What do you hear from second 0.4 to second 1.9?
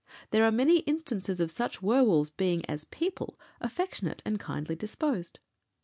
are many instances of such